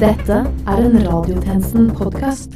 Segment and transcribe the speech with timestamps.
[0.00, 2.54] Dette er en Radiotjenesten-podkast.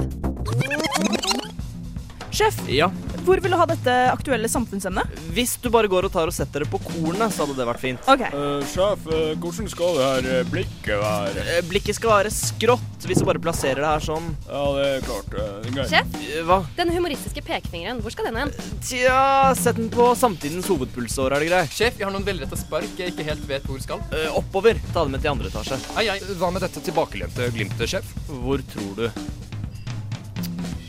[2.32, 2.88] Sjef, Ja,
[3.24, 5.14] hvor vil du ha dette aktuelle samfunnsemnet?
[5.34, 7.82] Hvis du bare går og tar og setter det på kornet, så hadde det vært
[7.84, 8.10] fint.
[8.10, 11.42] Ok, Uh, sjef, uh, hvordan skal det her eh, blikket være?
[11.68, 14.30] Blikket skal være skrått hvis du bare plasserer det her sånn.
[14.48, 15.36] Ja, det er klart.
[15.36, 15.78] Uh.
[15.90, 16.16] Sjef,
[16.48, 16.58] Hva?
[16.78, 18.52] den humoristiske pekefingeren, hvor skal den hen?
[18.84, 19.18] Tja,
[19.58, 21.74] sett den på samtidens hovedpulsår, er det greit?
[21.76, 24.02] Sjef, jeg har noen velretta spark jeg ikke helt vet hvor skal.
[24.16, 24.80] Eh, oppover.
[24.92, 25.78] Ta det med til andre etasje.
[26.00, 26.18] Ai, ai.
[26.40, 28.14] Hva med dette tilbakelente glimtet, sjef?
[28.28, 29.08] Hvor tror du?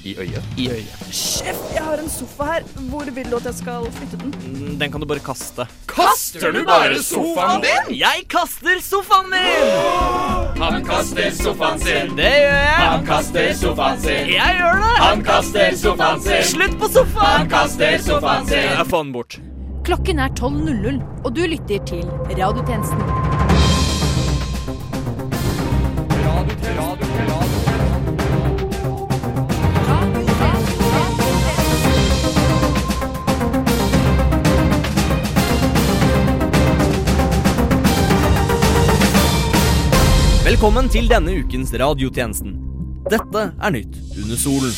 [0.06, 0.44] I øyet?
[0.58, 1.06] I øyet.
[1.18, 2.66] Sjef, jeg har en sofa her.
[2.92, 4.34] Hvor vil du at jeg skal flytte den?
[4.46, 5.66] Mm, Den kan du bare kaste.
[5.90, 7.96] Kaster du bare sofaen din?
[7.98, 10.62] Jeg kaster sofaen min!
[10.62, 12.14] Han kaster sofaen sin.
[12.20, 12.78] Det gjør jeg.
[12.84, 14.30] Han kaster sofaen sin.
[14.36, 14.94] Jeg gjør det.
[15.02, 16.44] Han kaster sofaen sin.
[16.54, 17.38] Slutt på sofaen!
[17.40, 18.70] Han kaster sofaen sin.
[18.78, 19.40] Jeg får den bort.
[19.86, 23.65] Klokken er 12.00, og du lytter til Radiotjenesten.
[40.66, 42.56] Velkommen til denne ukens radiotjenesten.
[43.06, 44.72] Dette er nytt under solen.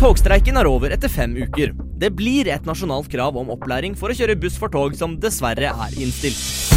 [0.00, 1.70] Togstreiken er over etter fem uker.
[2.02, 5.70] Det blir et nasjonalt krav om opplæring for å kjøre buss for tog som dessverre
[5.70, 6.71] er innstilt.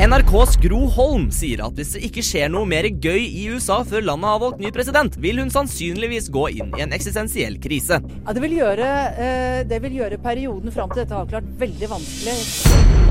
[0.00, 4.06] NRKs Gro Holm sier at hvis det ikke skjer noe mer gøy i USA før
[4.06, 7.98] landet har valgt ny president, vil hun sannsynligvis gå inn i en eksistensiell krise.
[8.00, 8.88] Ja, det, vil gjøre,
[9.20, 12.38] eh, det vil gjøre perioden fram til dette avklart veldig vanskelig.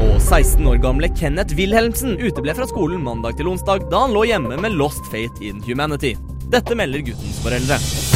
[0.07, 4.25] Og 16 år gamle Kenneth Wilhelmsen uteble fra skolen mandag til onsdag da han lå
[4.31, 6.15] hjemme med Lost Fate in Humanity.
[6.49, 8.08] Dette melder guttens foreldre.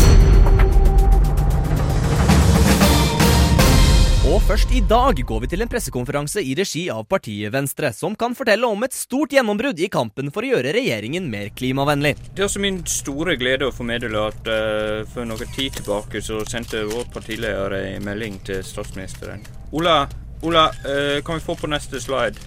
[4.33, 8.15] Og først i dag går vi til en pressekonferanse i regi av partiet Venstre, som
[8.17, 12.15] kan fortelle om et stort gjennombrudd i kampen for å gjøre regjeringen mer klimavennlig.
[12.31, 16.39] Det er også min store glede å meddele at uh, for noe tid tilbake så
[16.49, 19.45] sendte vår partileder en melding til statsministeren.
[19.69, 19.99] Ola,
[20.41, 22.41] Ola, uh, kan vi få på neste slide?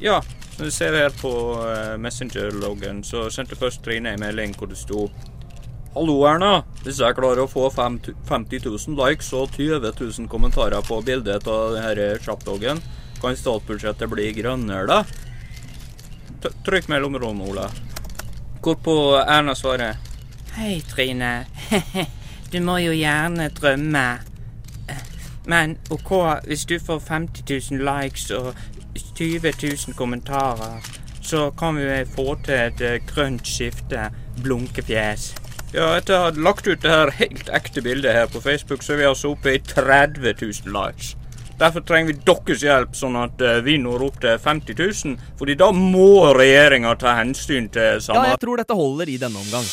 [0.00, 0.22] Ja,
[0.54, 4.80] som du ser her på uh, Messenger-loggen, så sendte først Trine en melding hvor det
[4.80, 5.10] sto
[5.92, 6.62] Hallo, Erna.
[6.86, 8.14] Hvis jeg klarer å få 50
[8.64, 12.80] 000 likes og 20 000 kommentarer på bildet av denne chapdogen,
[13.20, 16.48] kan statsbudsjettet bli grønnere, da?
[16.64, 17.66] Trykk mellomrom, Ole.
[18.64, 20.00] Hvorpå Erna svarer
[20.56, 21.44] Hei, Trine.
[22.52, 24.06] Du må jo gjerne drømme.
[25.44, 26.10] Men OK,
[26.48, 27.44] hvis du får 50
[27.76, 28.54] 000 likes og
[28.96, 30.80] 20 000 kommentarer,
[31.20, 34.08] så kan vi få til et eh, grønt skifte.
[34.42, 35.32] Blunkefjes.
[35.72, 38.92] Ja, etter å ha lagt ut det her helt ekte bildet her på Facebook, så
[38.92, 41.14] er vi altså oppe i 30 000 likes.
[41.62, 45.30] Derfor trenger vi deres hjelp, sånn at eh, vi når opp til 50 000.
[45.38, 49.64] Fordi da må regjeringa ta hensyn til Ja, jeg tror dette holder i denne omgang.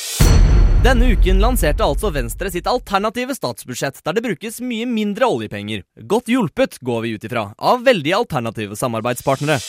[0.85, 5.83] Denne uken lanserte altså Venstre sitt alternative statsbudsjett, der det brukes mye mindre oljepenger.
[6.07, 9.59] Godt hjulpet, går vi ut ifra, av veldig alternative samarbeidspartnere.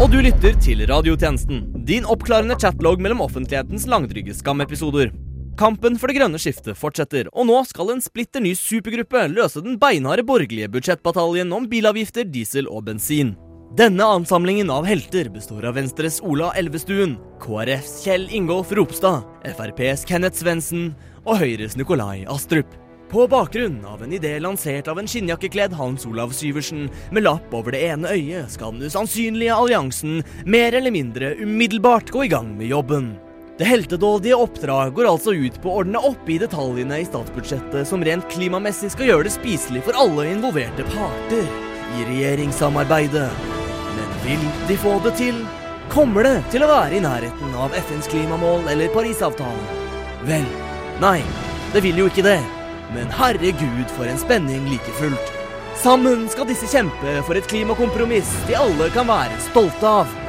[0.00, 5.14] Og du lytter til Radiotjenesten, din oppklarende chatlog mellom offentlighetens langdrygge skamepisoder.
[5.58, 9.78] Kampen for det grønne skiftet fortsetter, og nå skal en splitter ny supergruppe løse den
[9.80, 13.34] beinharde borgerlige budsjettbataljen om bilavgifter, diesel og bensin.
[13.78, 20.40] Denne ansamlingen av helter består av Venstres Ola Elvestuen, KrFs Kjell Ingolf Ropstad, FrPs Kenneth
[20.40, 20.90] Svendsen
[21.22, 22.66] og Høyres Nikolai Astrup.
[23.10, 27.74] På bakgrunn av en idé lansert av en skinnjakkekledd Hans Olav Syversen med lapp over
[27.74, 32.70] det ene øyet, skal den usannsynlige alliansen mer eller mindre umiddelbart gå i gang med
[32.70, 33.12] jobben.
[33.60, 38.00] Det heltedådige oppdrag går altså ut på å ordne opp i detaljene i statsbudsjettet som
[38.00, 41.42] rent klimamessig skal gjøre det spiselig for alle involverte parter
[41.92, 43.26] i regjeringssamarbeidet.
[43.98, 45.42] Men vil de få det til?
[45.92, 49.84] Kommer det til å være i nærheten av FNs klimamål eller Parisavtalen?
[50.24, 50.48] Vel,
[51.04, 51.18] nei,
[51.76, 52.38] det vil jo ikke det.
[52.96, 55.36] Men herregud, for en spenning like fullt.
[55.84, 60.20] Sammen skal disse kjempe for et klimakompromiss de alle kan være stolte av.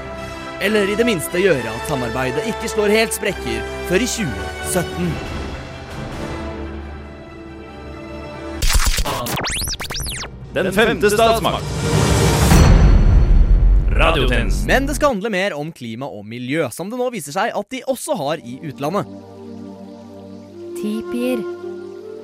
[0.62, 5.08] Eller i det minste gjøre at samarbeidet ikke slår helt sprekker før i 2017.
[10.54, 11.66] Den femte statsmakt.
[13.92, 14.68] Radiotjenesten.
[14.68, 17.74] Men det skal handle mer om klima og miljø, som det nå viser seg at
[17.74, 19.10] de også har i utlandet.
[20.78, 21.42] Tipier,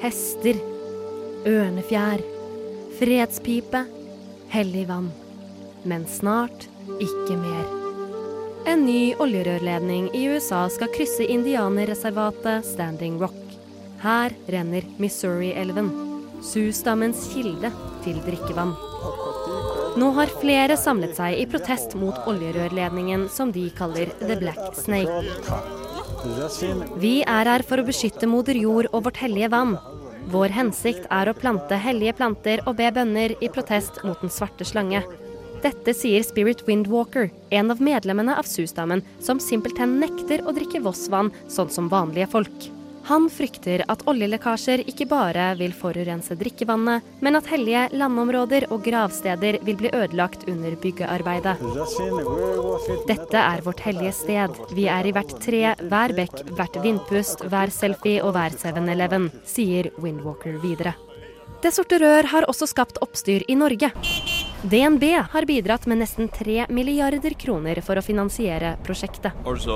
[0.03, 0.61] hester,
[1.47, 2.21] ørnefjær,
[2.99, 3.85] fredspipe,
[4.53, 5.09] hellig vann.
[5.87, 6.69] Men snart
[6.99, 7.76] ikke mer.
[8.67, 13.37] En ny oljerørledning i USA skal krysse indianerreservatet Standing Rock.
[14.01, 15.87] Her renner Missouri-elven,
[16.43, 17.71] Sioux-stammens kilde
[18.03, 18.73] til drikkevann.
[19.97, 25.15] Nå har flere samlet seg i protest mot oljerørledningen som de kaller The Black Snake.
[26.99, 29.77] Vi er her for å beskytte moder jord og vårt hellige vann.
[30.27, 34.67] Vår hensikt er å plante hellige planter og be bønner i protest mot den svarte
[34.67, 35.05] slange.
[35.67, 41.33] Dette sier Spirit Windwalker, en av medlemmene av Susdamen, som simpelthen nekter å drikke Voss-vann
[41.51, 42.67] sånn som vanlige folk.
[43.09, 49.59] Han frykter at oljelekkasjer ikke bare vil forurense drikkevannet, men at hellige landområder og gravsteder
[49.67, 51.57] vil bli ødelagt under byggearbeidet.
[53.11, 54.55] Dette er vårt hellige sted.
[54.71, 59.91] Vi er i hvert tre, hver bekk, hvert vindpust, hver selfie og hver 7-Eleven, sier
[59.99, 60.95] Windwalker videre.
[61.59, 63.91] Det sorte rør har også skapt oppstyr i Norge.
[64.63, 69.35] DNB har bidratt med nesten 3 milliarder kroner for å finansiere prosjektet.
[69.45, 69.75] Altså,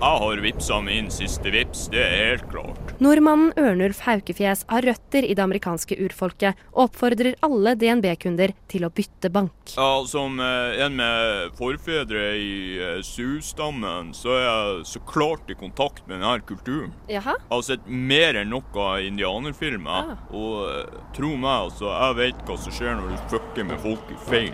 [0.00, 2.90] jeg har vippsa min siste vips, det er helt klart.
[2.98, 8.90] Nordmannen Ørnulf Haukefjes har røtter i det amerikanske urfolket, og oppfordrer alle DNB-kunder til å
[8.90, 9.54] bytte bank.
[9.76, 12.50] Ja, Som eh, en med forfedre i
[12.82, 16.90] eh, Sus-stammen, så er jeg så klart i kontakt med denne kulturen.
[17.08, 17.36] Jaha?
[17.38, 20.18] Jeg har sett mer enn noe indianerfilmer, Ah.
[20.34, 24.12] og eh, tro meg, altså, jeg vet hva som skjer når du fucker med folk
[24.32, 24.50] i.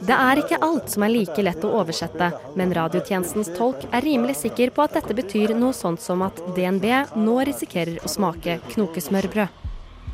[0.00, 4.38] Det er ikke alt som er like lett å oversette, men radiotjenestens tolk er rimelig
[4.40, 6.86] sikker på at dette betyr noe sånt som at DNB
[7.20, 9.60] nå risikerer å smake knokesmørbrød.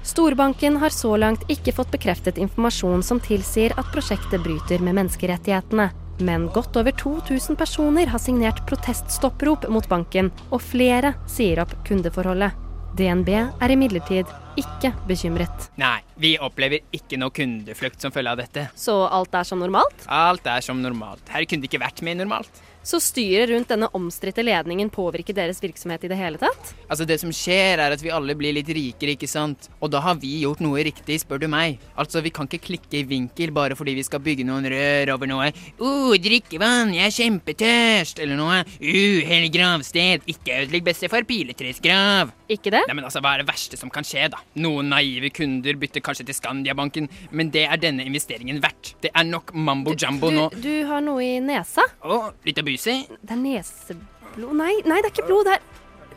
[0.06, 5.88] Storbanken har så langt ikke fått bekreftet informasjon som tilsier at prosjektet bryter med menneskerettighetene.
[6.26, 12.65] Men godt over 2000 personer har signert proteststopprop mot banken, og flere sier opp kundeforholdet.
[12.96, 15.66] DNB er imidlertid ikke bekymret.
[15.76, 18.62] Nei, vi opplever ikke noe kundeflukt som følge av dette.
[18.78, 20.06] Så alt er som normalt?
[20.08, 21.20] Alt er som normalt.
[21.28, 22.62] Her kunne det ikke vært mer normalt.
[22.86, 26.68] Så styret rundt denne omstridte ledningen påvirker deres virksomhet i det hele tatt?
[26.86, 29.66] Altså, det som skjer er at vi alle blir litt rikere, ikke sant?
[29.82, 31.80] Og da har vi gjort noe riktig, spør du meg.
[31.98, 35.26] Altså, vi kan ikke klikke i vinkel bare fordi vi skal bygge noen rør over
[35.26, 35.48] noe.
[35.80, 38.22] Uh, drikkevann, jeg er kjempetørst!
[38.22, 38.60] Eller noe.
[38.78, 42.30] Uh, hellig gravsted, ikke ødelegg bestefar Piletres grav.
[42.46, 42.84] Ikke det?
[42.86, 44.44] Nei, men altså, hva er det verste som kan skje, da?
[44.62, 48.94] Noen naive kunder bytter kanskje til Skandiabanken, men det er denne investeringen verdt.
[49.02, 50.46] Det er nok mambo jumbo nå.
[50.54, 51.82] Du, du har noe i nesa?
[52.06, 53.16] Å, litt abuse?
[53.22, 55.48] Det er neseblod Nei, nei, det er ikke blod.
[55.48, 55.60] Det er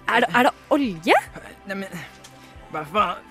[0.10, 1.18] Er det, er det olje?
[1.70, 2.00] Neimen
[2.74, 3.26] Hva faen?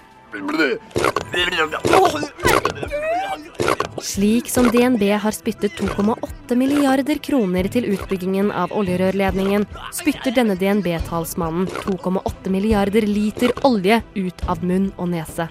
[4.04, 9.64] Slik som DNB har spyttet 2,8 milliarder kroner til utbyggingen av oljerørledningen,
[9.96, 15.48] spytter denne DNB-talsmannen 2,8 milliarder liter olje ut av munn og nese.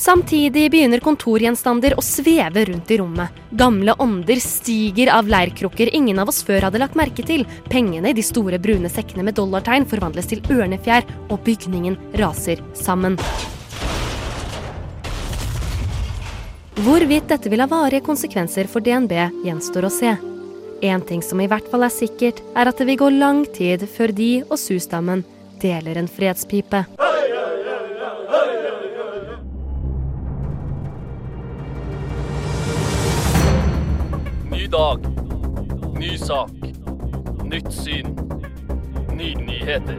[0.00, 3.34] Samtidig begynner kontorgjenstander å sveve rundt i rommet.
[3.52, 7.44] Gamle ånder stiger av leirkrukker ingen av oss før hadde lagt merke til.
[7.68, 13.18] Pengene i de store brune sekkene med dollartegn forvandles til ørnefjær, og bygningen raser sammen.
[16.80, 19.12] Hvorvidt dette vil ha varige konsekvenser for DNB,
[19.44, 20.14] gjenstår å se.
[20.80, 23.84] En ting som i hvert fall er sikkert, er at det vil gå lang tid
[23.84, 25.28] før de og Susdammen
[25.60, 26.86] deler en fredspipe.
[26.88, 27.10] Ny
[34.70, 35.00] dag.
[35.98, 36.50] Ny sak.
[37.44, 38.06] Nytt syn.
[39.16, 39.98] Nye nyheter.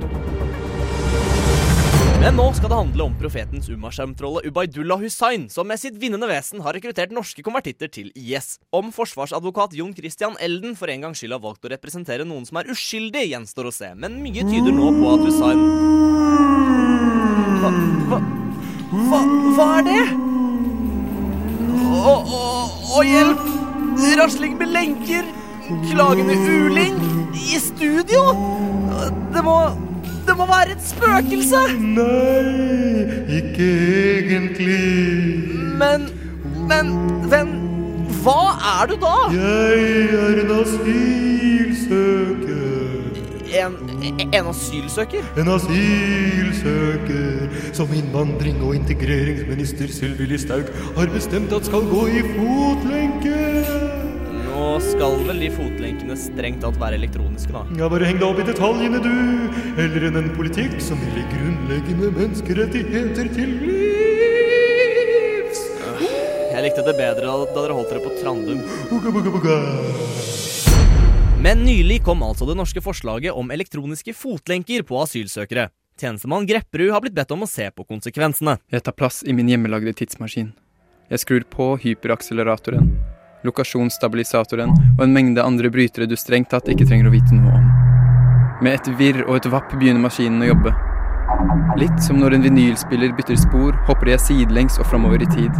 [2.21, 6.61] Men nå skal det handle om profetens Umashem-trollet Ubaydullah Hussain, som med sitt vinnende vesen
[6.61, 8.59] har rekruttert norske konvertitter til IS.
[8.71, 12.61] Om forsvarsadvokat Jon Christian Elden for en gangs skyld har valgt å representere noen som
[12.61, 15.65] er uskyldig, gjenstår å se, men mye tyder nå på at Hussain
[17.61, 17.73] Hva,
[18.11, 18.21] hva,
[18.93, 19.23] hva,
[19.57, 20.03] hva er det?
[22.01, 22.45] Å, å,
[22.99, 23.60] å, hjelp!
[23.97, 25.23] Rasling med lenker!
[25.91, 26.95] Klagende uling!
[27.33, 28.21] I studio!
[29.33, 29.69] Det må
[30.27, 31.55] Det må være et spøkelse!
[31.79, 33.03] Nei,
[33.37, 33.69] ikke
[34.19, 34.79] egentlig.
[35.79, 36.01] Men
[36.69, 36.85] Men
[37.27, 37.47] Hvem
[38.23, 38.41] Hva
[38.81, 39.15] er du da?
[39.33, 39.79] Jeg
[40.13, 41.91] er en asylsøker.
[43.51, 43.73] En,
[44.31, 45.25] en asylsøker?
[45.41, 53.39] En asylsøker som innvandring- og integreringsminister Sylvi Listhaug har bestemt at skal gå i fotlenke.
[54.47, 57.65] Nå skal vel de fotlenkene strengt tatt være elektroniske, da.
[57.81, 59.15] Ja, bare heng deg opp i detaljene, du.
[59.79, 65.59] Heller enn en politikk som vil gi grunnleggende menneskerettigheter til livs.
[66.51, 68.59] Jeg likte det bedre da, dere holdt dere på Trandum.
[68.91, 69.55] Buga, buga, buga.
[71.43, 75.71] Men nylig kom altså det norske forslaget om elektroniske fotlenker på asylsøkere.
[75.97, 78.59] Tjenestemann Grepperud har blitt bedt om å se på konsekvensene.
[78.69, 80.51] Jeg tar plass i min hjemmelagde tidsmaskin.
[81.09, 82.93] Jeg skrur på hyperakseleratoren,
[83.41, 87.67] lokasjonsstabilisatoren og en mengde andre brytere du strengt tatt ikke trenger å vite noe om.
[88.61, 90.77] Med et virr og et vapp begynner maskinen å jobbe.
[91.81, 95.57] Litt som når en vinylspiller bytter spor, hopper jeg sidelengs og framover i tid.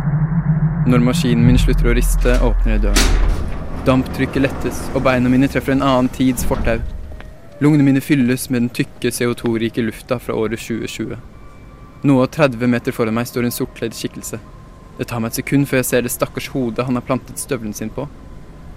[0.86, 3.41] Når maskinen min slutter å riste, åpner jeg døren.
[3.82, 6.78] Damptrykket lettes, og beina mine treffer en annen tids fortau.
[7.66, 11.16] Lungene mine fylles med den tykke CO2-rike lufta fra året 2020.
[12.06, 14.38] Noe 30 meter foran meg står en sortkledd skikkelse.
[15.00, 17.74] Det tar meg et sekund før jeg ser det stakkars hodet han har plantet støvelen
[17.74, 18.06] sin på.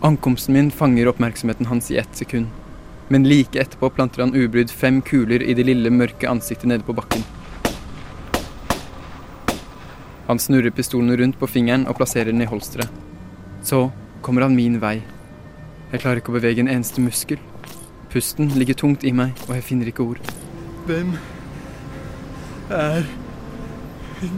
[0.01, 2.49] Ankomsten min fanger oppmerksomheten hans i ett sekund.
[3.13, 6.97] Men like etterpå planter han ubrydd fem kuler i det lille, mørke ansiktet nede på
[6.97, 7.27] bakken.
[10.31, 12.89] Han snurrer pistolen rundt på fingeren og plasserer den i holsteret.
[13.61, 13.91] Så
[14.25, 15.03] kommer han min vei.
[15.93, 17.41] Jeg klarer ikke å bevege en eneste muskel.
[18.13, 20.33] Pusten ligger tungt i meg, og jeg finner ikke ord.
[20.89, 21.13] Hvem
[22.73, 23.05] er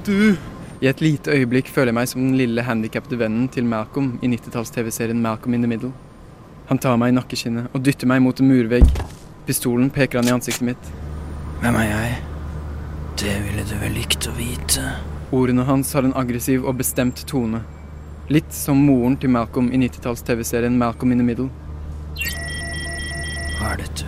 [0.06, 0.34] du?
[0.82, 4.28] I et lite øyeblikk føler jeg meg som den lille handikappede vennen til Malcolm i
[4.32, 5.92] 90-talls-TV-serien Malcolm in the Middle.
[6.66, 8.90] Han tar meg i nakkeskinnet og dytter meg mot en murvegg.
[9.46, 10.90] Pistolen peker han i ansiktet mitt.
[11.62, 12.18] Hvem er jeg?
[13.22, 14.82] Det ville du vel likt å vite.
[15.36, 17.62] Ordene hans har en aggressiv og bestemt tone.
[18.26, 21.46] Litt som moren til Malcolm i 90-talls-TV-serien Malcolm in the Middle.
[23.60, 24.06] Hva er dette?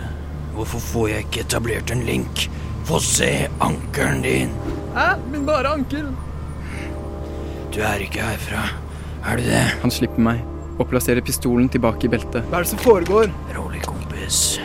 [0.57, 2.41] Hvorfor får jeg ikke etablert en link?
[2.89, 3.29] Få se
[3.63, 4.51] ankelen din.
[4.97, 5.13] Hæ?
[5.31, 6.09] Min bare ankel.
[7.71, 8.65] Du er ikke herfra,
[9.23, 9.61] er du det?
[9.85, 10.41] Han slipper meg
[10.75, 12.43] og plasserer pistolen tilbake i beltet.
[12.51, 13.31] Hva er det som foregår?
[13.55, 14.57] Rolig, kompis.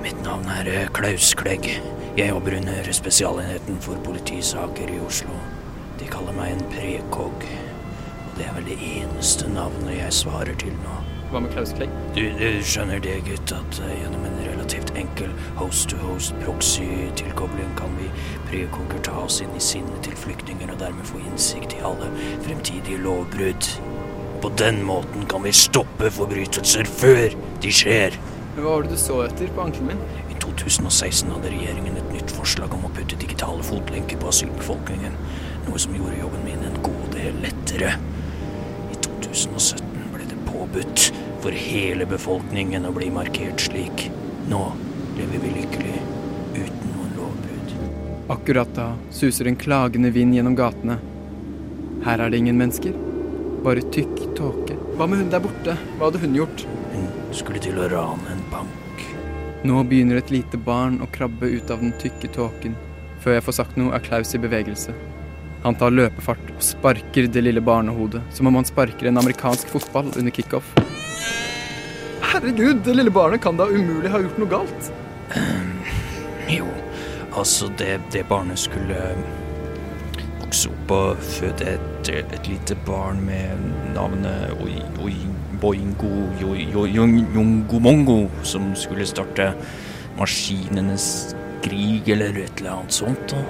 [0.00, 1.68] Mitt navn er eh, Klaus Klegg.
[2.16, 5.36] Jeg jobber under Spesialenheten for politisaker i Oslo.
[6.00, 7.44] De kaller meg en prekog.
[8.42, 10.94] Det er vel det eneste navnet jeg svarer til nå.
[11.30, 11.92] Hva med Klaus Klegg?
[12.16, 15.30] Du, du skjønner det, gutt, at uh, gjennom en relativt enkel
[15.60, 18.08] host-to-host proxy-tilkobling kan vi
[18.48, 22.08] prekoger ta oss inn i sinnet til flyktninger og dermed få innsikt i alle
[22.42, 23.68] fremtidige lovbrudd.
[24.42, 28.18] På den måten kan vi stoppe forbrytelser før de skjer.
[28.56, 30.02] Men Hva var det du så etter på ankelen min?
[30.34, 35.14] I 2016 hadde regjeringen et nytt forslag om å putte digitale fotlenker på asylbefolkningen,
[35.68, 37.94] noe som gjorde jobben min en god del lettere.
[39.32, 41.02] I 2017 ble det påbudt
[41.40, 44.10] for hele befolkningen å bli markert slik.
[44.50, 44.60] Nå
[45.16, 45.94] lever vi lykkelig
[46.58, 47.70] uten noen lovbrudd.
[48.34, 50.98] Akkurat da suser en klagende vind gjennom gatene.
[52.04, 52.98] Her er det ingen mennesker.
[53.64, 54.76] Bare tykk tåke.
[54.98, 55.78] Hva med hun der borte?
[55.96, 56.66] Hva hadde hun gjort?
[56.92, 59.06] Hun skulle til å rane en bank.
[59.64, 62.76] Nå begynner et lite barn å krabbe ut av den tykke tåken.
[63.24, 64.92] Før jeg får sagt noe, er Klaus i bevegelse.
[65.62, 70.10] Han tar løpefart og sparker det lille barnehodet, som om han sparker en amerikansk fotball
[70.18, 70.72] under kickoff.
[72.32, 74.88] Herregud, det lille barnet kan da umulig ha gjort noe galt?
[75.36, 75.70] Um,
[76.50, 76.66] jo,
[77.30, 78.98] altså det, det barnet skulle
[80.40, 83.62] vokse opp og føde et, et lite barn med
[83.94, 85.14] navnet Oi, oi,
[85.62, 86.10] Boingo
[86.42, 89.52] Jongomongo, som skulle starte
[90.18, 91.06] maskinenes
[91.62, 93.30] krig eller et eller annet sånt.
[93.30, 93.44] da.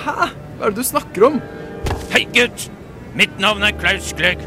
[0.00, 0.45] Hæ?
[0.56, 1.34] Hva er det du snakker om?
[2.14, 2.70] Hei, gutt!
[3.16, 4.40] Mitt navn er Klaus Klegg.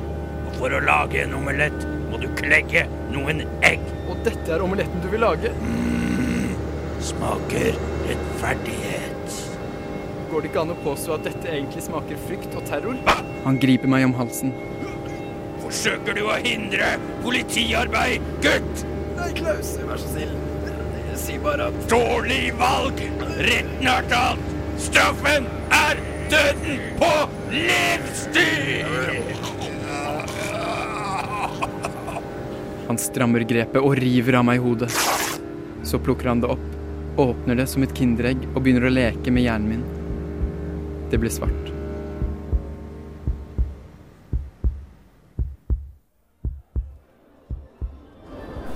[0.47, 3.83] Og for å lage en omelett må du klegge noen egg.
[4.09, 5.53] Og dette er omeletten du vil lage?
[5.61, 6.55] Mm,
[7.11, 7.77] smaker
[8.09, 9.37] rettferdighet.
[10.31, 12.97] Går det ikke an å påstå at dette egentlig smaker frykt og terror?
[13.45, 14.57] Han griper meg om halsen.
[15.61, 18.85] Forsøker du å hindre politiarbeid, gutt?
[19.19, 20.33] Nei, Klaus, vær så snill.
[21.19, 23.05] Si bare at Dårlig valg!
[23.37, 24.48] Retten har talt!
[24.79, 25.99] Straffen er
[26.31, 27.11] døden på
[27.51, 28.85] livstid!
[32.87, 34.89] Han strammer grepet og river av meg hodet.
[35.85, 36.69] Så plukker han det opp,
[37.21, 39.83] åpner det som et kinderegg og begynner å leke med hjernen min.
[41.11, 41.69] Det blir svart.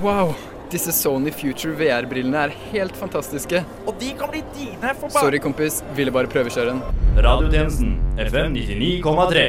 [0.03, 0.35] Wow,
[0.73, 3.61] disse Sony Future VR-brillene er helt fantastiske.
[3.85, 5.81] Og de kan bli dine for bare Sorry, kompis.
[5.97, 7.03] Ville bare prøvekjøre den.
[7.21, 9.45] Radiotjenesten FM 99,3.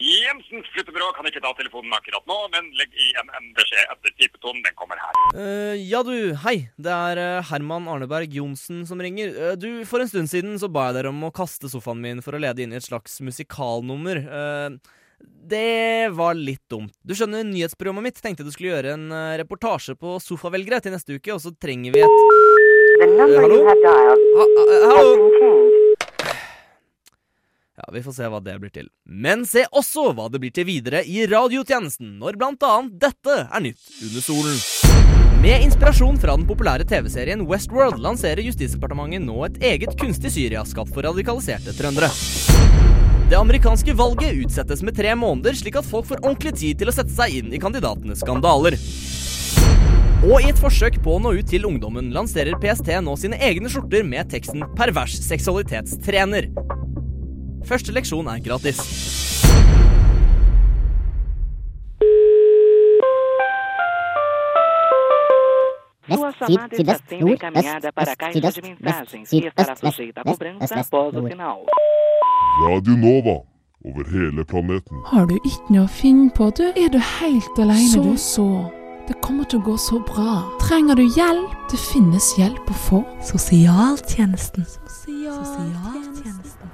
[0.00, 4.14] Jensens flyttebyrå kan ikke ta telefonen akkurat nå, men legg i en, en beskjed etter
[4.16, 4.62] pipetonen.
[4.64, 5.18] Den kommer her.
[5.34, 6.14] Uh, ja, du.
[6.44, 6.54] Hei.
[6.80, 9.34] Det er eh, Herman Arneberg Johnsen som ringer.
[9.34, 12.24] Uh, du, For en stund siden så ba jeg dere om å kaste sofaen min
[12.24, 14.22] for å lede inn i et slags musikalnummer.
[14.24, 14.96] Eh,
[15.48, 16.92] det var litt dumt.
[17.02, 21.16] Du skjønner, nyhetsprogrammet mitt tenkte du skulle gjøre en eh, reportasje på sofavelgere til neste
[21.16, 22.48] uke, og så trenger vi et
[23.00, 23.64] Eh, hallo?
[23.64, 25.30] Ha, eh, hallo?
[27.76, 28.90] Ja, Vi får se hva det blir til.
[29.06, 33.64] Men se også hva det blir til videre i radiotjenesten, når blant annet dette er
[33.64, 34.60] nytt under solen.
[35.40, 40.92] Med inspirasjon fra den populære TV-serien Westworld lanserer Justisdepartementet nå et eget kunstig Syria skapt
[40.92, 42.12] for radikaliserte trøndere.
[43.30, 46.94] Det amerikanske valget utsettes med tre måneder, slik at folk får ordentlig tid til å
[46.96, 48.74] sette seg inn i kandidatenes skandaler.
[50.26, 53.70] Og i et forsøk på å nå ut til ungdommen lanserer PST nå sine egne
[53.70, 56.50] skjorter med teksten 'Pervers seksualitetstrener'.
[57.70, 58.82] Første leksjon er gratis.
[66.10, 67.66] Syd, sydvest, nord, øst,
[68.00, 70.00] øst, sydøst, vest, syd, øst, vest, vest,
[70.62, 70.92] øst, vest,
[71.38, 71.68] nord.
[72.66, 73.36] Radio Nova
[73.84, 74.96] over hele planeten.
[75.06, 76.66] Har du ikke noe å finne på, du?
[76.76, 78.16] Er du helt alene, så, du?
[78.16, 78.48] Så, så.
[79.08, 80.42] Det kommer til å gå så bra.
[80.62, 81.54] Trenger du hjelp?
[81.72, 83.00] Det finnes hjelp å få.
[83.26, 84.66] Sosialtjenesten.
[84.68, 86.70] Sosialtjenesten.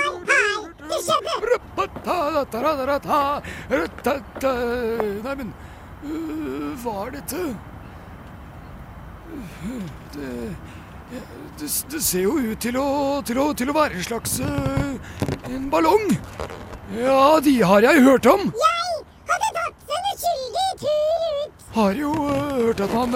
[0.00, 0.59] Det
[1.04, 1.34] skjedde.
[5.24, 5.52] Nei, men
[6.04, 7.44] øh, hva er dette?
[10.14, 10.30] Det,
[11.60, 12.88] det, det ser jo ut til å,
[13.26, 14.94] til å, til å være en slags øh,
[15.50, 16.06] en ballong.
[16.96, 18.48] Ja, de har jeg hørt om.
[18.50, 21.66] Jeg hadde tatt en uskyldig tur ut.
[21.78, 23.10] Har jo øh, hørt at man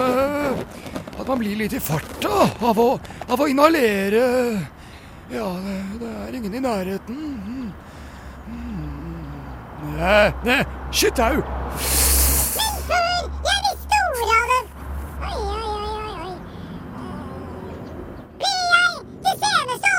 [1.15, 2.89] at man blir litt i farta av å,
[3.31, 4.25] av å inhalere
[5.31, 7.21] Ja, det, det, er ingen i nærheten.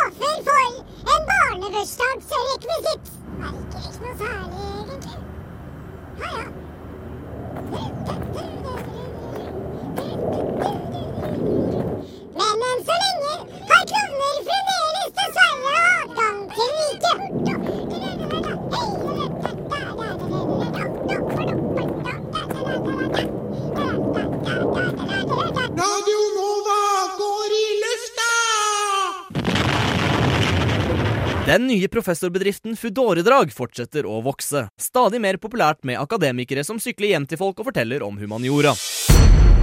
[0.07, 0.65] Offer for
[1.13, 3.07] en barnebursdagsrekvisitt?
[3.43, 3.53] Er
[3.89, 5.19] ikke noe særlig, egentlig.
[6.21, 6.47] Ja, ja.
[12.39, 13.35] Men enn så lenge
[13.71, 17.21] har klovner fremdeles dessverre adgang til riket.
[25.79, 26.83] Radio Nova
[27.19, 28.33] går i lufta!
[31.67, 34.69] Den nye professorbedriften Fudoredrag fortsetter å vokse.
[34.79, 38.77] Stadig mer populært med akademikere som sykler hjem til folk og forteller om humaniora.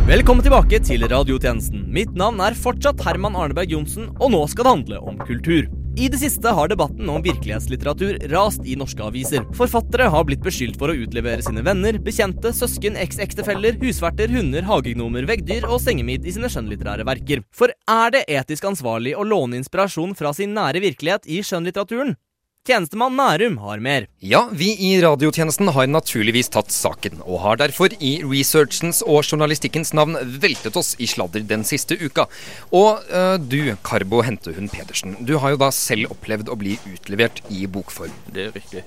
[0.04, 1.86] Velkommen tilbake til radiotjenesten.
[1.96, 5.70] Mitt navn er fortsatt Herman Arneberg Johnsen, og nå skal det handle om kultur.
[5.96, 9.46] I det siste har debatten om virkelighetslitteratur rast i norske aviser.
[9.56, 15.24] Forfattere har blitt beskyldt for å utlevere sine venner, bekjente, søsken, eks-ektefeller, husverter, hunder, hagegnomer,
[15.30, 17.46] veggdyr og sengemidd i sine skjønnlitterære verker.
[17.56, 22.18] For er det etisk ansvarlig å låne inspirasjon fra sin nære virkelighet i skjønnlitteraturen?
[22.64, 24.06] Tjenestemann Nærum har mer.
[24.24, 29.92] Ja, vi i radiotjenesten har naturligvis tatt saken, og har derfor i researchens og journalistikkens
[29.92, 32.24] navn veltet oss i sladder den siste uka.
[32.72, 37.42] Og øh, du, Karbo Hentehund Pedersen, du har jo da selv opplevd å bli utlevert
[37.52, 38.16] i bokform.
[38.32, 38.86] Det er riktig.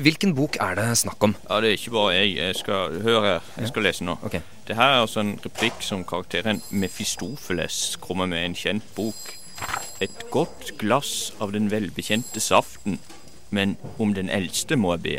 [0.00, 1.34] Hvilken bok er det snakk om?
[1.44, 2.38] Ja, Det er ikke bare jeg.
[2.38, 3.52] Jeg skal høre her.
[3.58, 4.16] Jeg skal lese nå.
[4.24, 4.40] Okay.
[4.64, 9.36] Det her er altså en replikk som karakteren Mefistofeles kommer med i en kjent bok.
[10.00, 12.98] Et godt glass av den velbekjente saften,
[13.50, 15.16] men om den eldste må jeg be,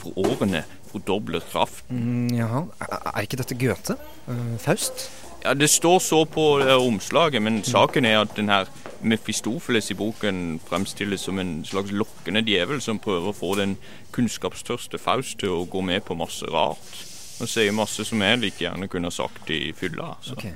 [0.00, 1.98] for årene fordobler kraften.
[1.98, 3.98] Mm, jaha, er, ikke dette Goethe?
[4.28, 5.10] Uh, Faust?
[5.44, 8.70] Ja, Det står så på det omslaget, men saken er at den her
[9.04, 13.76] Mefistofeles i boken fremstilles som en slags lokkende djevel som prøver å få den
[14.16, 16.94] kunnskapstørste Faust til å gå med på masse rart.
[17.42, 20.14] Og sier masse som jeg like gjerne kunne sagt i fylla.
[20.24, 20.38] Så.
[20.38, 20.46] Ok.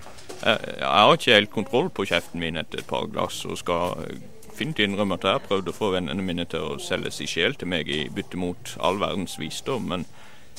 [0.42, 4.08] Jeg, jeg har ikke helt kontroll på kjeften min etter et par glass, og skal
[4.58, 7.54] fint innrømme at jeg har prøvd å få vennene mine til å selge sin sjel
[7.58, 10.06] til meg i bytte mot all verdens visdom, men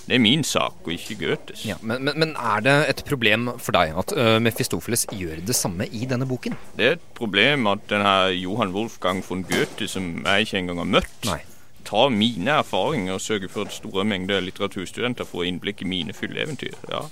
[0.09, 1.65] det er min sak, og ikke Goethes.
[1.67, 5.53] Ja, men, men, men er det et problem for deg at uh, Mefistofeles gjør det
[5.53, 6.55] samme i denne boken?
[6.79, 10.89] Det er et problem at denne Johan Wolfgang von Goethe, som jeg ikke engang har
[10.95, 11.43] møtt, Nei.
[11.85, 16.79] tar mine erfaringer og sørger for at store mengder litteraturstudenter får innblikk i mine fylleeventyr.
[16.89, 17.05] Ja.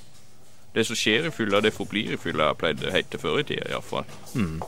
[0.78, 3.66] Det som skjer i fylla, det forblir i fylla, har det hete før i tida
[3.72, 4.06] iallfall.
[4.38, 4.60] Mm.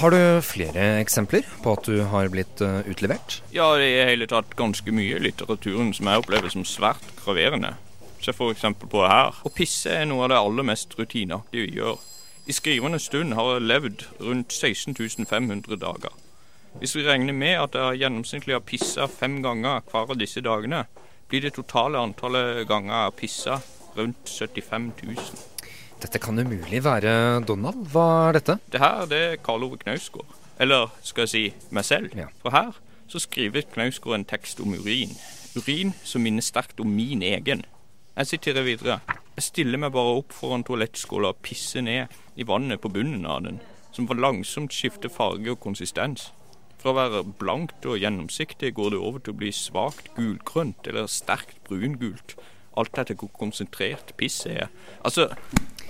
[0.00, 3.38] Har du flere eksempler på at du har blitt uh, utlevert?
[3.54, 7.06] Ja, det er i hele tatt ganske mye i litteraturen som jeg opplever som svært
[7.20, 7.76] graverende.
[8.20, 9.38] Se eksempel på det her.
[9.46, 12.02] Å pisse er noe av det aller mest rutineaktige vi gjør.
[12.50, 16.16] I skrivende stund har jeg levd rundt 16.500 dager.
[16.80, 20.84] Hvis vi regner med at jeg gjennomsnittlig har pissa fem ganger hver av disse dagene,
[21.30, 23.60] blir det totale antallet ganger jeg har pissa
[23.96, 25.16] rundt 75 000.
[26.00, 27.82] Dette kan umulig være Donald.
[27.92, 28.56] Hva er dette?
[28.72, 30.38] Det her det er Karl Ove Knausgård.
[30.60, 32.14] Eller skal jeg si meg selv.
[32.40, 32.72] For her
[33.10, 35.12] så skriver Knausgård en tekst om urin.
[35.56, 37.64] Urin som minner sterkt om min egen.
[38.16, 39.00] Jeg siterer videre.
[39.36, 43.44] Jeg stiller meg bare opp foran toalettskåla og pisser ned i vannet på bunnen av
[43.46, 43.60] den,
[43.92, 46.30] som for langsomt skifter farge og konsistens.
[46.80, 51.10] Fra å være blankt og gjennomsiktig går det over til å bli svakt gulgrønt eller
[51.12, 52.36] sterkt brungult.
[52.78, 54.68] Alt etter hvor konsentrert piss er.
[55.04, 55.24] Altså,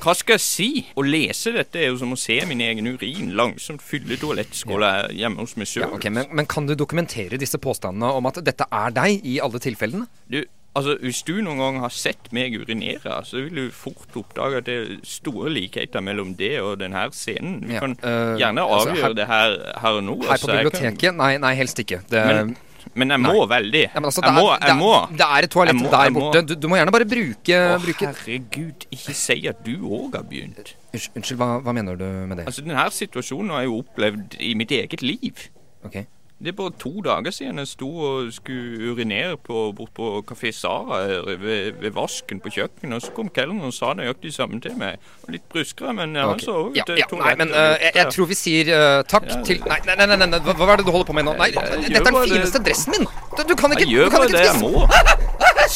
[0.01, 0.69] hva skal jeg si?
[0.97, 5.45] Å lese dette er jo som å se min egen urin langsomt fylle toalettskåla hjemme
[5.45, 5.85] hos meg sjøl.
[5.85, 9.37] Ja, okay, men, men kan du dokumentere disse påstandene om at dette er deg i
[9.45, 10.09] alle tilfellene?
[10.33, 10.39] Du,
[10.73, 14.71] altså, Hvis du noen gang har sett meg urinere, så vil du fort oppdage at
[14.71, 17.61] det er store likheter mellom det og denne scenen.
[17.69, 20.17] Vi Ja, kan øh, gjerne altså, avgjøre her- det her, her og nå.
[20.25, 20.99] Her altså, på biblioteket?
[21.05, 21.21] kan-?
[21.21, 22.01] Nei, nei, helst ikke.
[22.09, 22.57] Det, Men
[22.95, 23.47] Men jeg må Nei.
[23.55, 23.83] veldig.
[23.87, 24.47] Ja, altså, jeg det, må.
[24.55, 24.91] er, Jeg må.
[25.03, 26.43] er, det er et toalett må- der borte.
[26.47, 30.25] Du, du må gjerne bare bruke, Å, bruke herregud, ikke si at du òg har
[30.31, 30.75] begynt.
[30.95, 32.47] Unnskyld, hva, hva mener du med det?
[32.47, 35.49] Altså, Denne situasjonen har jeg jo opplevd i mitt eget liv.
[35.85, 36.03] Ok.
[36.41, 40.51] Det er bare to dager siden jeg sto og skulle urinere på, bort på Kafé
[40.57, 44.61] Sara ved, ved vasken på kjøkkenet, og så kom kelneren og sa nøyaktig det samme
[44.65, 44.97] til meg.
[45.29, 46.45] Litt bruskere, men jeg okay.
[46.45, 49.61] så også ja, ja, Nei, men uh, jeg, jeg tror vi sier uh, takk til
[49.69, 51.35] Nei, nei, nei, nei, nei, hva, er det du holder på med nå?
[51.43, 53.11] Nei, Jeg dette er den fineste dressen min!
[53.37, 54.87] Du, du kan ikke, Jeg gjør du kan bare det jeg må.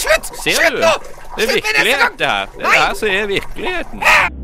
[0.00, 0.32] Slutt!
[0.40, 0.94] Ser Slutt nå!
[1.34, 2.48] Det er virkelighet, det her.
[2.56, 4.42] Det er det her som er virkeligheten.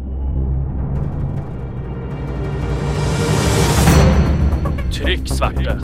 [5.00, 5.78] Trykksverte.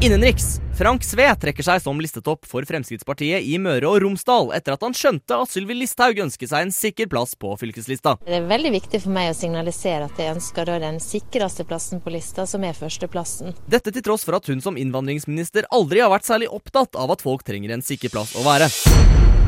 [0.00, 0.60] Innenriks.
[0.78, 4.96] Frank Sve trekker seg som listetopp for Fremskrittspartiet i Møre og Romsdal etter at han
[4.96, 8.16] skjønte at Sylvi Listhaug ønsker seg en sikker plass på fylkeslista.
[8.26, 12.02] Det er veldig viktig for meg å signalisere at jeg ønsker da den sikreste plassen
[12.02, 13.54] på lista, som er førsteplassen.
[13.70, 17.22] Dette til tross for at hun som innvandringsminister aldri har vært særlig opptatt av at
[17.22, 18.72] folk trenger en sikker plass å være.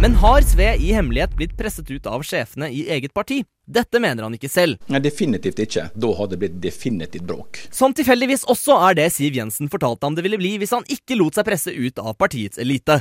[0.02, 3.44] Men har Sve i hemmelighet blitt presset ut av sjefene i eget parti?
[3.70, 4.80] Dette mener han ikke selv.
[4.90, 5.84] Nei, definitivt ikke.
[5.94, 7.60] Da hadde det blitt definitivt bråk.
[7.70, 11.20] Som tilfeldigvis også er det Siv Jensen fortalte ham det ville bli hvis han ikke
[11.20, 12.98] lot seg presse ut av partiets elite.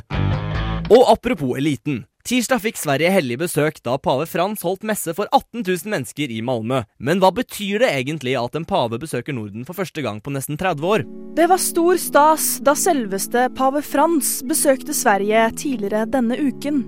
[0.94, 2.04] Og apropos eliten.
[2.28, 6.42] Tirsdag fikk Sverige hellig besøk da pave Frans holdt messe for 18 000 mennesker i
[6.46, 6.84] Malmö.
[7.02, 10.60] Men hva betyr det egentlig at en pave besøker Norden for første gang på nesten
[10.62, 11.06] 30 år?
[11.36, 16.84] Det var stor stas da selveste pave Frans besøkte Sverige tidligere denne uken.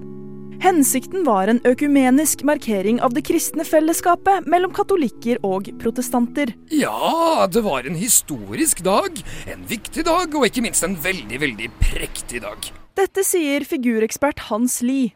[0.63, 6.53] Hensikten var en økumenisk markering av det kristne fellesskapet mellom katolikker og protestanter.
[6.71, 9.19] Ja, det var en historisk dag,
[9.51, 12.71] en viktig dag, og ikke minst en veldig, veldig prektig dag.
[12.95, 15.11] Dette sier figurekspert Hans Lie.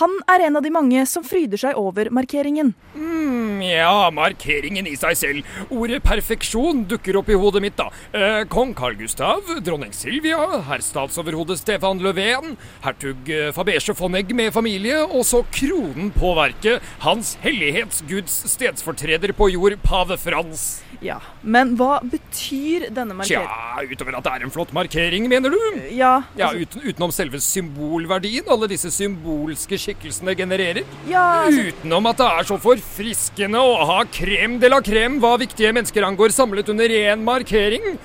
[0.00, 2.70] Han er en av de mange som fryder seg over markeringen.
[2.96, 5.50] Mm, ja, markeringen i seg selv.
[5.68, 7.90] Ordet perfeksjon dukker opp i hodet mitt, da.
[8.16, 14.32] Eh, Kong Carl Gustav, dronning Silvia, herr statsoverhode Stefan Löfven, hertug eh, Faberge von Egg
[14.38, 20.80] med familie, og så kronen på verket, Hans Hellighetsguds stedsfortreder på jord, pave Frans.
[21.02, 23.50] Ja, Men hva betyr denne markeringen?
[23.50, 25.58] Tja, utover at det er en flott markering, mener du?
[25.90, 30.86] Ja, Ja, altså- uten, Utenom selve symbolverdien alle disse symbolske skikkelsene genererer?
[31.10, 35.36] Ja, altså- Utenom at det er så forfriskende å ha krem de la krem hva
[35.38, 37.98] viktige mennesker angår, samlet under én markering?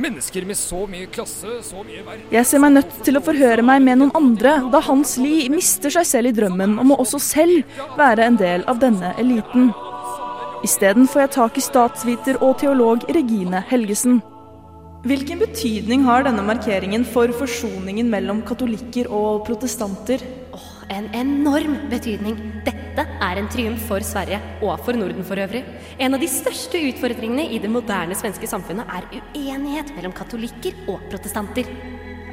[0.00, 3.62] Mennesker med så mye klasse, så mye verden Jeg ser meg nødt til å forhøre
[3.66, 7.20] meg med noen andre, da Hans Lie mister seg selv i drømmen om å også
[7.20, 7.64] selv
[7.98, 9.72] være en del av denne eliten.
[10.64, 14.20] Isteden får jeg tak i statsviter og teolog Regine Helgesen.
[15.08, 20.20] Hvilken betydning har denne markeringen for forsoningen mellom katolikker og protestanter?
[20.90, 22.34] En enorm betydning.
[22.66, 25.62] Dette er en triumf for Sverige, og for Norden for øvrig.
[26.02, 31.04] En av de største utfordringene i det moderne svenske samfunnet er uenighet mellom katolikker og
[31.12, 31.70] protestanter.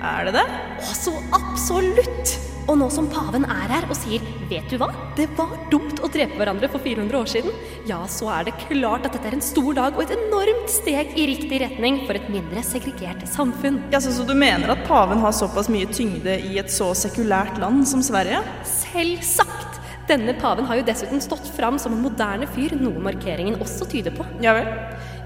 [0.01, 0.45] Er det det?
[0.81, 2.37] Å, så absolutt!
[2.67, 6.09] Og nå som paven er her og sier 'vet du hva, det var dumt å
[6.11, 7.53] drepe hverandre for 400 år siden',
[7.87, 11.15] ja, så er det klart at dette er en stor dag og et enormt steg
[11.15, 13.79] i riktig retning for et mindre segregert samfunn.
[13.91, 17.55] Ja, så, så du mener at paven har såpass mye tyngde i et så sekulært
[17.57, 18.43] land som Sverige?
[18.67, 19.79] Selvsagt!
[20.07, 24.15] Denne paven har jo dessuten stått fram som en moderne fyr, noe markeringen også tyder
[24.15, 24.27] på.
[24.43, 24.67] Ja vel?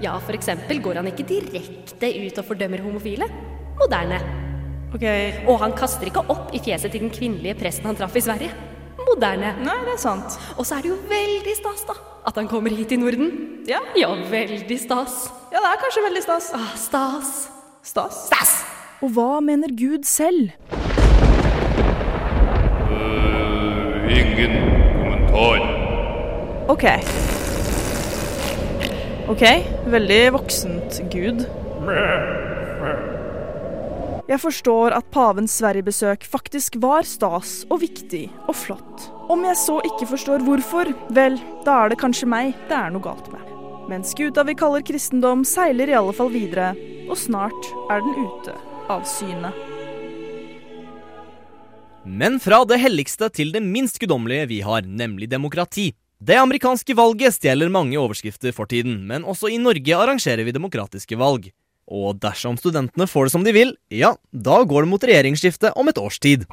[0.02, 3.30] Ja, for eksempel går han ikke direkte ut og fordømmer homofile.
[3.78, 4.41] Moderne.
[4.92, 5.04] Ok.
[5.48, 8.52] Og han kaster ikke opp i fjeset til den kvinnelige presten han traff i Sverige.
[9.02, 9.54] Moderne.
[9.64, 10.36] Nei, det er sant.
[10.56, 11.96] Og så er det jo veldig stas, da,
[12.28, 13.32] at han kommer hit i Norden.
[13.68, 13.80] Ja.
[13.98, 15.26] Ja, veldig stas.
[15.52, 16.52] Ja, det er kanskje veldig stas.
[16.56, 17.32] Ah, stas.
[17.82, 18.26] Stas?
[18.28, 18.52] Stas!
[19.02, 20.52] Og hva mener Gud selv?
[24.12, 24.54] Ingen
[25.00, 25.64] kommentar.
[26.70, 26.86] Ok.
[29.32, 29.44] Ok,
[29.90, 31.42] veldig voksent Gud.
[34.30, 39.08] Jeg forstår at pavens Sverigebesøk faktisk var stas og viktig og flott.
[39.32, 43.02] Om jeg så ikke forstår hvorfor, vel, da er det kanskje meg det er noe
[43.02, 43.48] galt med.
[43.90, 46.70] Men skuta vi kaller kristendom seiler i alle fall videre,
[47.10, 48.54] og snart er den ute
[48.94, 49.50] av syne.
[52.06, 55.90] Men fra det helligste til det minst guddommelige vi har, nemlig demokrati.
[56.22, 61.18] Det amerikanske valget stjeler mange overskrifter for tiden, men også i Norge arrangerer vi demokratiske
[61.18, 61.50] valg.
[61.92, 65.92] Og dersom studentene får det som de vil, ja, da går det mot regjeringsskifte om
[65.92, 66.46] et års tid.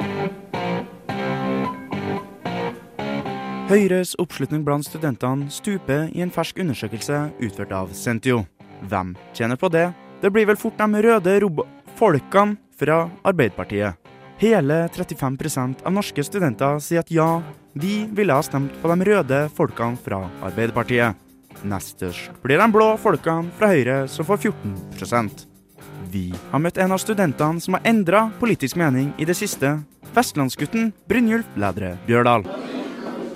[3.69, 8.41] Høyres oppslutning blant studentene stuper i en fersk undersøkelse utført av Sentio.
[8.89, 9.91] Hvem tjener på det?
[10.19, 11.67] Det blir vel fort de røde robo
[11.99, 13.95] folkene fra Arbeiderpartiet.
[14.39, 17.41] Hele 35% av norske studenter sier at ja,
[17.75, 21.28] de ville ha stemt på de røde folkene fra Arbeiderpartiet.
[21.67, 25.45] Nest størst blir de blå folkene fra Høyre, som får 14%
[26.11, 29.77] Vi har møtt en av studentene som har endra politisk mening i det siste.
[30.15, 32.47] Vestlandsgutten Brynjulf Lædre Bjørdal.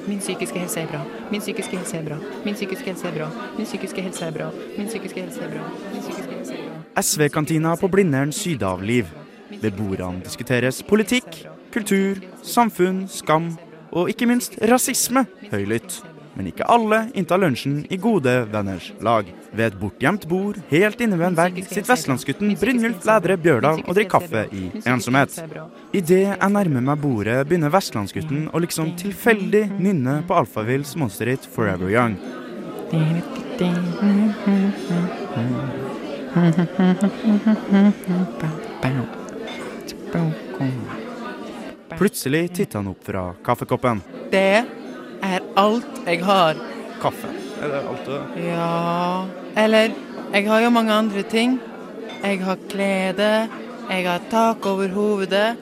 [0.08, 1.02] Min psykiske helse er bra.
[1.32, 2.18] Min psykiske helse er bra.
[2.46, 3.28] Min psykiske helse er bra.
[3.58, 4.50] Min psykiske helse er bra.
[4.78, 5.68] Min psykiske helse er bra.
[5.94, 7.02] Min psykiske helse er bra.
[7.02, 9.06] SV-kantina på Blindern Sydavliv.
[9.62, 13.54] Ved bordene diskuteres politikk, kultur, samfunn, skam
[13.92, 16.02] og ikke minst rasisme høylytt.
[16.34, 19.28] Men ikke alle inntar lunsjen i gode venners lag.
[19.54, 23.94] Ved et bortgjemt bord helt inne ved en vegg sitter vestlandsgutten Brynjulf Lædre Bjørdal og
[23.94, 25.38] drikker kaffe i ensomhet.
[25.94, 31.94] Idet jeg nærmer meg bordet, begynner vestlandsgutten å liksom tilfeldig nynne på Alphavilles monsterhit Forever
[31.94, 32.18] Young.
[41.98, 44.02] Plutselig titter han opp fra kaffekoppen.
[44.34, 44.83] Det
[45.24, 46.60] er alt jeg har.
[47.02, 47.32] Kaffe?
[47.62, 48.26] Er det alt du har?
[48.44, 49.94] Ja Eller,
[50.34, 51.60] jeg har jo mange andre ting.
[52.24, 53.50] Jeg har klede,
[53.90, 55.58] jeg har tak over hovedet.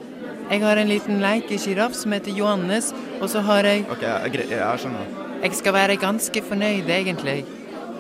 [0.52, 4.80] Jeg har en liten lekesjiraff som heter Johannes, og så har jeg Ok, jeg, jeg
[4.80, 5.06] skjønner.
[5.42, 7.46] Jeg skal være ganske fornøyd, egentlig.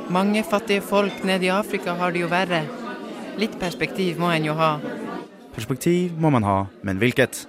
[0.10, 2.65] Mange fattige folk nede i Afrika har det jo verre.
[3.39, 4.76] Litt perspektiv må en jo ha.
[5.56, 7.45] Perspektiv må man ha, men hvilket?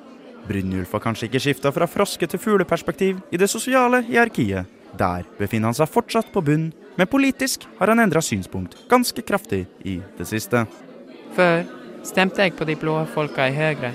[0.49, 4.67] Brynjulf har kanskje ikke skifta fra froske til fugleperspektiv i det sosiale hierarkiet.
[4.99, 9.65] Der befinner han seg fortsatt på bunn, men politisk har han endra synspunkt ganske kraftig
[9.89, 10.67] i det siste.
[11.37, 11.63] Før
[12.05, 13.93] stemte jeg på de blå folka i Høyre.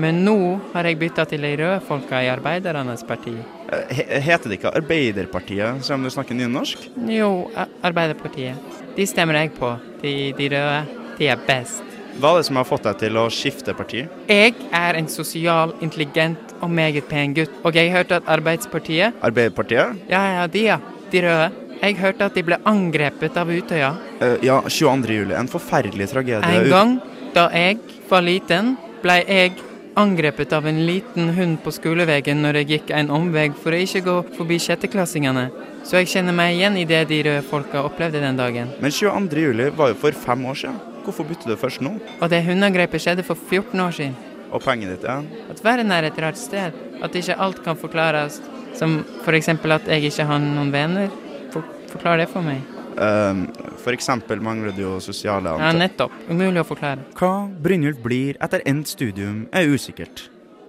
[0.00, 0.36] Men nå
[0.72, 3.34] har jeg bytta til de røde folka i Arbeidernes parti.
[3.74, 6.86] Eh, Heter det ikke Arbeiderpartiet, selv om du snakker nynorsk?
[7.10, 7.50] Jo,
[7.82, 8.54] Arbeiderpartiet.
[8.96, 9.74] De stemmer jeg på.
[10.04, 11.00] De, de røde.
[11.18, 11.89] De er best.
[12.18, 14.04] Hva er det som har fått deg til å skifte parti?
[14.28, 17.52] Jeg er en sosial, intelligent og meget pen gutt.
[17.64, 20.02] Og jeg hørte at Arbeidspartiet Arbeiderpartiet?
[20.10, 20.80] Ja, ja, de, ja.
[21.12, 21.48] De røde.
[21.80, 23.94] Jeg hørte at de ble angrepet av Utøya.
[24.20, 25.16] Uh, ja, 22.
[25.16, 25.34] juli.
[25.38, 26.44] En forferdelig tragedie.
[26.44, 26.98] En gang
[27.34, 27.78] da jeg
[28.10, 29.54] var liten, ble jeg
[30.00, 34.04] angrepet av en liten hund på skoleveien når jeg gikk en omvei for å ikke
[34.06, 35.48] gå forbi sjetteklassingene.
[35.86, 38.70] Så jeg kjenner meg igjen i det de røde folka opplevde den dagen.
[38.80, 39.44] Men 22.
[39.48, 40.89] juli var jo for fem år siden.
[41.04, 41.94] Hvorfor bytter du først nå?
[42.20, 44.16] Og det hundeangrepet skjedde for 14 år siden.
[44.50, 45.20] Og pengene ditt, ja?
[45.50, 46.74] At verden er et rart sted.
[47.02, 48.40] At ikke alt kan forklares.
[48.78, 49.48] Som f.eks.
[49.48, 51.10] at jeg ikke har noen venner.
[51.54, 52.62] For, forklar det for meg.
[53.00, 53.46] Um,
[53.80, 56.12] for eksempel mangler du jo sosiale Ja, nettopp.
[56.28, 57.06] Umulig å forklare.
[57.16, 60.26] Hva Brynjulf blir etter endt studium, er usikkert.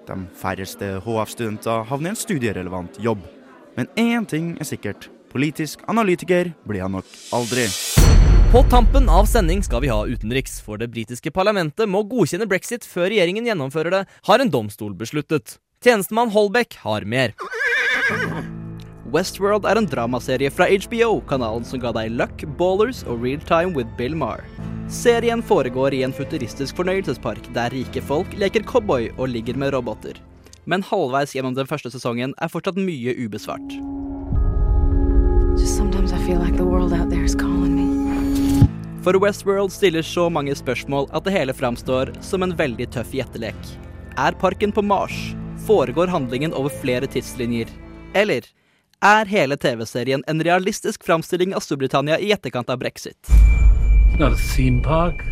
[0.08, 3.26] De færreste HF-studenter havner i en studierelevant jobb.
[3.78, 5.10] Men én ting er sikkert.
[5.32, 7.70] Politisk analytiker blir han nok aldri.
[8.52, 12.84] På tampen av sending skal vi ha utenriks, for det britiske parlamentet må godkjenne brexit
[12.84, 15.54] før regjeringen gjennomfører det, har en domstol besluttet.
[15.80, 17.32] Tjenestemann Holbeck har mer.
[19.16, 23.72] Westworld er en dramaserie fra HBO, kanalen som ga deg Luck, Ballers og Real Time
[23.78, 24.44] with Bill Maher.
[24.92, 30.20] Serien foregår i en futuristisk fornøyelsespark der rike folk leker cowboy og ligger med roboter.
[30.68, 33.80] Men halvveis gjennom den første sesongen er fortsatt mye ubesvart.
[35.56, 35.80] Just
[39.02, 43.58] For Westworld stiller så mange spørsmål at det hele framstår som en veldig tøff gjettelek.
[44.14, 45.16] Er parken på Mars?
[45.66, 47.66] Foregår handlingen over flere tidslinjer?
[48.14, 48.46] Eller
[49.02, 53.32] er hele TV-serien en realistisk framstilling av Storbritannia i etterkant av brexit?
[54.86, 55.26] Park.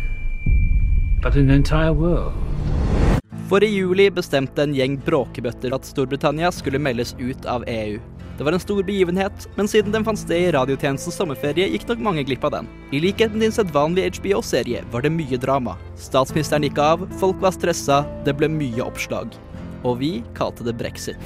[3.48, 8.00] For i juli bestemte en gjeng bråkebøtter at Storbritannia skulle meldes ut av EU.
[8.40, 11.98] Det var en stor begivenhet, men siden den fant sted i radiotjenestens sommerferie, gikk nok
[12.06, 12.70] mange glipp av den.
[12.88, 15.74] I likhet med din sedvanlige HBO-serie var det mye drama.
[16.00, 19.36] Statsministeren gikk av, folk var stressa, det ble mye oppslag.
[19.84, 21.20] Og vi kalte det brexit.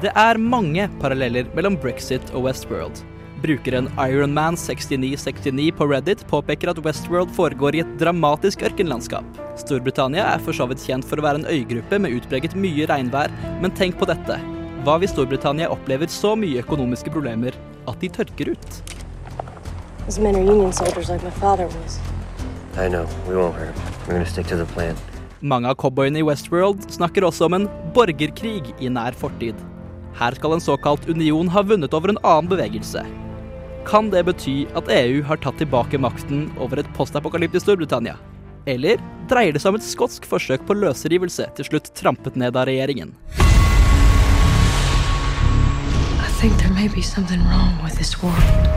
[0.00, 3.04] Det er mange paralleller mellom brexit og Westworld.
[3.44, 9.42] Brukeren Ironman6969 på Reddit påpeker at Westworld foregår i et dramatisk ørkenlandskap.
[9.60, 13.42] Storbritannia er for så vidt kjent for å være en øygruppe med utpreget mye regnvær,
[13.60, 14.40] men tenk på dette.
[14.88, 17.52] Hva hvis Storbritannia opplever så mye økonomiske problemer
[17.90, 18.76] at de tørker ut?
[20.06, 21.98] Those men are Union soldiers like my father was.
[22.72, 23.04] I know.
[23.28, 23.76] We won't hurt.
[24.06, 24.96] We're gonna stick to the plan.
[25.40, 29.60] Mange av cowboyene i Westworld snakker også om en borgerkrig i nær fortid.
[30.16, 33.04] Her skal en såkalt union ha vunnet over en annen bevegelse.
[33.84, 38.16] Kan det bety at EU har tatt tilbake makten over et postapokalyptisk Storbritannia?
[38.64, 42.70] Eller dreier det seg om et skotsk forsøk på løsrivelse, til slutt trampet ned av
[42.72, 43.12] regjeringen?
[46.38, 48.68] I think there may be something wrong with this world.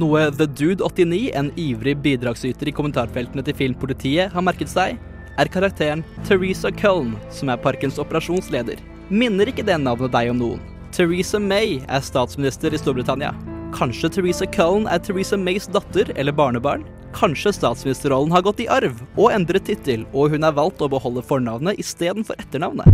[0.00, 4.96] Noe The Dude89, en ivrig bidragsyter i kommentarfeltene til Filmpolitiet, har merket seg,
[5.36, 8.80] er karakteren Teresa Cullen, som er parkens operasjonsleder.
[9.12, 10.64] Minner ikke det navnet deg om noen?
[10.96, 13.36] Teresa May er statsminister i Storbritannia.
[13.76, 16.88] Kanskje Teresa Cullen er Teresa Mays datter eller barnebarn?
[17.12, 21.28] Kanskje statsministerrollen har gått i arv og endret tittel, og hun er valgt å beholde
[21.28, 22.88] fornavnet istedenfor etternavnet?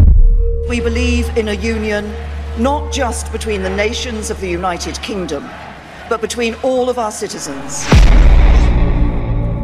[0.66, 2.10] We believe in a union
[2.58, 5.42] not just between the nations of the United Kingdom,
[6.08, 7.84] but between all of our citizens.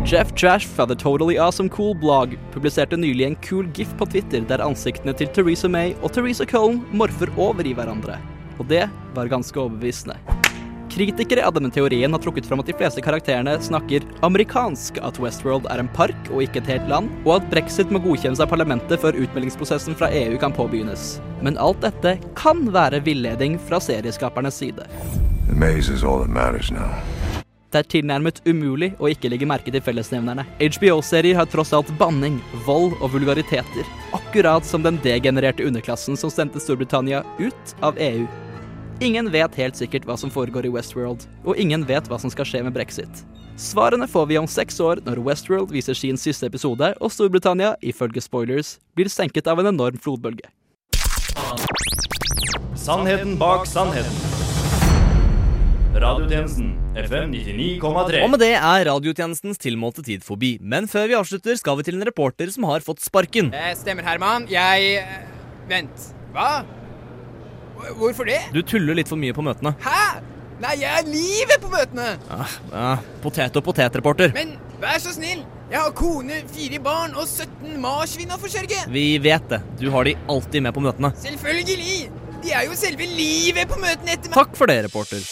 [0.05, 4.41] Jeff Trash fra The Totally Awesome Cool Blog publiserte nylig en cool gif på Twitter
[4.41, 8.19] der ansiktene til Theresa May og Theresa Cullen morfer over i hverandre.
[8.59, 10.19] Og det var ganske overbevisende.
[10.91, 15.69] Kritikere av denne teorien har trukket fram at de fleste karakterene snakker amerikansk, at Westworld
[15.71, 18.99] er en park og ikke et helt land, og at brexit må godkjennes av parlamentet
[19.03, 21.21] før utmeldingsprosessen fra EU kan påbegynnes.
[21.47, 24.89] Men alt dette kan være villeding fra serieskapernes side.
[25.47, 26.91] The maze is all that matters now.
[27.71, 30.43] Det er tilnærmet umulig å ikke legge merke til fellesnevnerne.
[30.59, 33.87] HBO-serier har tross alt banning, vold og vulgariteter.
[34.17, 38.27] Akkurat som den degenererte underklassen som sendte Storbritannia ut av EU.
[39.01, 42.45] Ingen vet helt sikkert hva som foregår i Westworld, og ingen vet hva som skal
[42.45, 43.23] skje med brexit.
[43.57, 48.21] Svarene får vi om seks år når Westworld viser sin siste episode, og Storbritannia, ifølge
[48.21, 50.51] spoilers, blir senket av en enorm flodbølge.
[52.77, 54.21] Sannheten bak sannheten.
[55.97, 58.21] Radiotjenesten FM 99,3.
[58.21, 60.59] Og med det er radiotjenestens tilmålte tid forbi.
[60.61, 63.49] Men før vi avslutter, skal vi til en reporter som har fått sparken.
[63.57, 64.45] Eh, stemmer, Herman.
[64.53, 65.17] Jeg eh,
[65.73, 66.11] Vent.
[66.37, 66.51] Hva?
[67.81, 68.41] Hvor- Hvorfor det?
[68.53, 69.73] Du tuller litt for mye på møtene.
[69.85, 70.21] Hæ?
[70.61, 72.19] Nei, jeg er livet på møtene!
[72.29, 74.35] Ah, ah, potet og potetreporter.
[74.37, 75.41] Men vær så snill!
[75.71, 78.83] Jeg har kone, fire barn og 17 marsvin å forsørge!
[78.93, 79.63] Vi vet det.
[79.81, 81.15] Du har de alltid med på møtene.
[81.23, 82.11] Selvfølgelig!
[82.43, 84.37] De er jo selve livet på møtene etter meg!
[84.37, 85.25] Takk for det, reporter.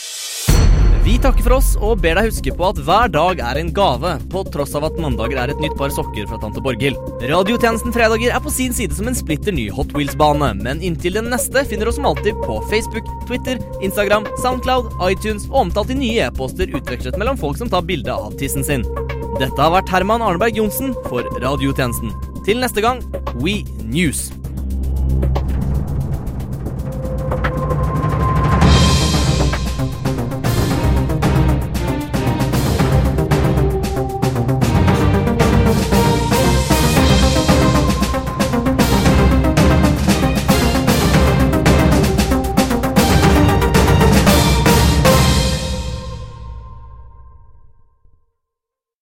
[1.09, 4.11] Vi takker for oss og ber deg huske på at hver dag er en gave,
[4.29, 6.99] på tross av at mandager er et nytt par sokker fra tante Borghild.
[7.31, 11.31] Radiotjenesten Fredager er på sin side som en splitter ny Hot Wheels-bane, men inntil den
[11.33, 16.27] neste finner du som alltid på Facebook, Twitter, Instagram, Soundcloud, iTunes og omtalt i nye
[16.27, 18.85] e-poster utvekslet mellom folk som tar bilde av tissen sin.
[19.39, 22.13] Dette har vært Herman Arneberg Johnsen for Radiotjenesten.
[22.45, 23.01] Til neste gang,
[23.41, 24.27] We News.